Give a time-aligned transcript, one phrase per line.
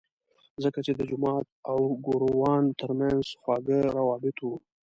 [0.63, 4.55] ځکه چې د جومات او ګوروان ترمنځ خواږه روابط وو.